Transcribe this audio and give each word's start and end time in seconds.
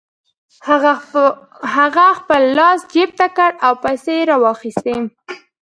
هغه 1.77 2.05
خپل 2.19 2.41
لاس 2.57 2.79
جيب 2.93 3.09
ته 3.19 3.27
کړ 3.37 3.51
او 3.65 3.73
پيسې 3.83 4.13
يې 4.19 4.23
را 4.29 4.37
و 4.41 4.45
ايستې. 4.63 4.95